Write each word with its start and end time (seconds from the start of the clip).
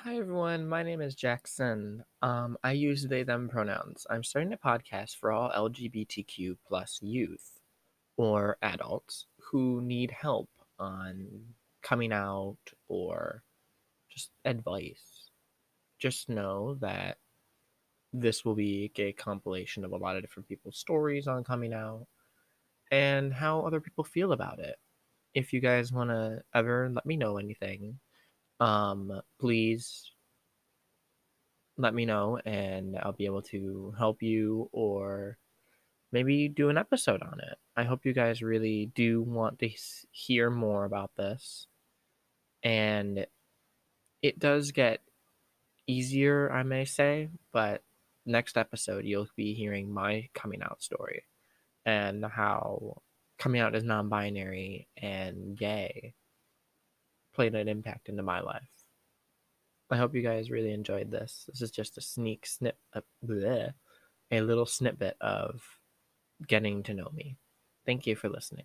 Hi 0.00 0.18
everyone, 0.18 0.68
my 0.68 0.82
name 0.82 1.00
is 1.00 1.14
Jackson. 1.14 2.04
Um, 2.22 2.58
I 2.62 2.72
use 2.72 3.04
they 3.08 3.22
them 3.24 3.48
pronouns. 3.48 4.06
I'm 4.08 4.22
starting 4.22 4.52
a 4.52 4.56
podcast 4.56 5.16
for 5.16 5.32
all 5.32 5.50
LGBTQ 5.50 6.58
plus 6.68 7.00
youth 7.02 7.58
or 8.16 8.58
adults 8.62 9.26
who 9.40 9.80
need 9.80 10.10
help 10.12 10.50
on 10.78 11.26
coming 11.82 12.12
out 12.12 12.58
or 12.88 13.42
just 14.10 14.30
advice. 14.44 15.30
Just 15.98 16.28
know 16.28 16.76
that 16.80 17.16
this 18.12 18.44
will 18.44 18.54
be 18.54 18.92
a 18.98 19.12
compilation 19.12 19.84
of 19.84 19.92
a 19.92 19.96
lot 19.96 20.14
of 20.14 20.22
different 20.22 20.46
people's 20.46 20.78
stories 20.78 21.26
on 21.26 21.42
coming 21.42 21.72
out 21.72 22.06
and 22.92 23.32
how 23.32 23.62
other 23.62 23.80
people 23.80 24.04
feel 24.04 24.32
about 24.32 24.60
it. 24.60 24.76
If 25.34 25.52
you 25.52 25.60
guys 25.60 25.90
want 25.90 26.10
to 26.10 26.42
ever 26.54 26.90
let 26.92 27.06
me 27.06 27.16
know 27.16 27.38
anything, 27.38 27.98
um, 28.60 29.20
please 29.38 30.10
let 31.78 31.94
me 31.94 32.06
know 32.06 32.38
and 32.44 32.96
I'll 32.98 33.12
be 33.12 33.26
able 33.26 33.42
to 33.42 33.94
help 33.98 34.22
you 34.22 34.68
or 34.72 35.38
maybe 36.12 36.48
do 36.48 36.70
an 36.70 36.78
episode 36.78 37.22
on 37.22 37.40
it. 37.40 37.58
I 37.76 37.84
hope 37.84 38.06
you 38.06 38.12
guys 38.12 38.42
really 38.42 38.90
do 38.94 39.22
want 39.22 39.58
to 39.58 39.70
hear 40.10 40.50
more 40.50 40.84
about 40.84 41.10
this. 41.16 41.66
And 42.62 43.26
it 44.22 44.38
does 44.38 44.72
get 44.72 45.00
easier, 45.86 46.50
I 46.50 46.62
may 46.62 46.84
say, 46.84 47.28
but 47.52 47.82
next 48.24 48.56
episode 48.56 49.04
you'll 49.04 49.28
be 49.36 49.54
hearing 49.54 49.92
my 49.92 50.28
coming 50.34 50.62
out 50.62 50.82
story 50.82 51.22
and 51.84 52.24
how 52.24 53.02
coming 53.38 53.60
out 53.60 53.76
as 53.76 53.84
non 53.84 54.08
binary 54.08 54.88
and 54.96 55.56
gay 55.56 56.14
played 57.36 57.54
an 57.54 57.68
impact 57.68 58.08
into 58.08 58.22
my 58.22 58.40
life. 58.40 58.62
I 59.90 59.96
hope 59.96 60.14
you 60.14 60.22
guys 60.22 60.50
really 60.50 60.72
enjoyed 60.72 61.10
this. 61.10 61.44
This 61.48 61.62
is 61.62 61.70
just 61.70 61.98
a 61.98 62.00
sneak 62.00 62.46
snip, 62.46 62.78
a, 62.92 63.02
bleh, 63.24 63.72
a 64.32 64.40
little 64.40 64.66
snippet 64.66 65.16
of 65.20 65.62
getting 66.44 66.82
to 66.84 66.94
know 66.94 67.10
me. 67.14 67.36
Thank 67.84 68.06
you 68.06 68.16
for 68.16 68.28
listening. 68.28 68.64